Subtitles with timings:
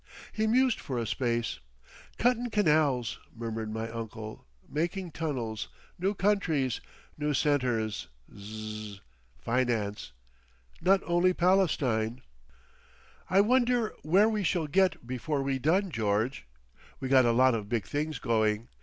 [0.33, 1.59] He mused for a space.
[2.17, 4.47] "Cuttin' canals," murmured my uncle.
[4.67, 5.67] "Making tunnels....
[5.99, 6.81] New countries....
[7.19, 8.07] New centres....
[8.35, 8.99] Zzzz....
[9.37, 10.11] Finance....
[10.81, 12.23] Not only Palestine.
[13.29, 16.47] "I wonder where we shall get before we done, George?
[16.99, 18.69] We got a lot of big things going.